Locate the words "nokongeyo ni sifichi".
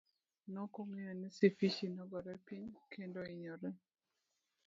0.53-1.85